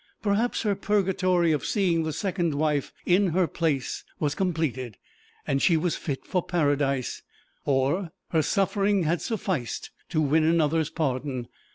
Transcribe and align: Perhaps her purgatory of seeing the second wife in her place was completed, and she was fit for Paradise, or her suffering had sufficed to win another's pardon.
Perhaps 0.23 0.63
her 0.63 0.73
purgatory 0.73 1.51
of 1.51 1.63
seeing 1.63 2.01
the 2.01 2.11
second 2.11 2.55
wife 2.55 2.91
in 3.05 3.27
her 3.33 3.45
place 3.45 4.03
was 4.19 4.33
completed, 4.33 4.97
and 5.45 5.61
she 5.61 5.77
was 5.77 5.95
fit 5.95 6.25
for 6.25 6.41
Paradise, 6.41 7.21
or 7.65 8.09
her 8.29 8.41
suffering 8.41 9.03
had 9.03 9.21
sufficed 9.21 9.91
to 10.09 10.19
win 10.19 10.43
another's 10.43 10.89
pardon. 10.89 11.47